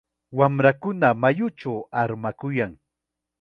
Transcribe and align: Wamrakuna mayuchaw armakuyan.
Wamrakuna 0.39 1.07
mayuchaw 1.25 1.77
armakuyan. 2.05 2.71